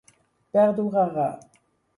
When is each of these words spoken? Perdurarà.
Perdurarà. 0.57 1.29